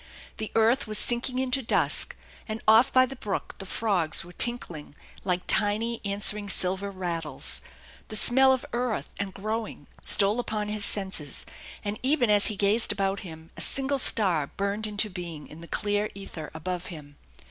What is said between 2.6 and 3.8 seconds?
off by the brook the